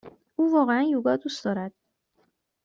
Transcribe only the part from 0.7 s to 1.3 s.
یوگا